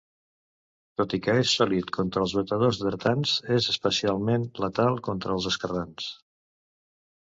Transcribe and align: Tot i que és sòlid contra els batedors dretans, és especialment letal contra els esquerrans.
Tot 1.01 1.11
i 1.17 1.19
que 1.25 1.35
és 1.41 1.51
sòlid 1.59 1.91
contra 1.97 2.23
els 2.25 2.33
batedors 2.37 2.79
dretans, 2.85 3.35
és 3.59 3.69
especialment 3.77 4.49
letal 4.65 4.99
contra 5.09 5.37
els 5.39 5.49
esquerrans. 5.53 6.09